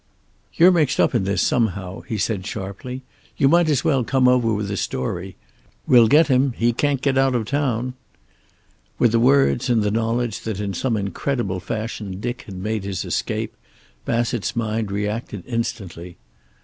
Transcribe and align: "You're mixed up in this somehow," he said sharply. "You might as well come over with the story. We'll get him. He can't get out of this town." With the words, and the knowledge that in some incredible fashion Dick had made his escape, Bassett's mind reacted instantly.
"You're 0.55 0.71
mixed 0.71 0.99
up 0.99 1.13
in 1.13 1.25
this 1.25 1.43
somehow," 1.43 1.99
he 2.01 2.17
said 2.17 2.47
sharply. 2.47 3.03
"You 3.37 3.47
might 3.47 3.69
as 3.69 3.83
well 3.83 4.03
come 4.03 4.27
over 4.27 4.51
with 4.51 4.67
the 4.69 4.75
story. 4.77 5.35
We'll 5.85 6.07
get 6.07 6.25
him. 6.25 6.53
He 6.53 6.73
can't 6.73 7.01
get 7.03 7.19
out 7.19 7.35
of 7.35 7.43
this 7.45 7.51
town." 7.51 7.93
With 8.97 9.11
the 9.11 9.19
words, 9.19 9.69
and 9.69 9.83
the 9.83 9.91
knowledge 9.91 10.39
that 10.39 10.59
in 10.59 10.73
some 10.73 10.97
incredible 10.97 11.59
fashion 11.59 12.19
Dick 12.19 12.41
had 12.47 12.55
made 12.55 12.83
his 12.83 13.05
escape, 13.05 13.55
Bassett's 14.03 14.55
mind 14.55 14.89
reacted 14.91 15.43
instantly. 15.45 16.17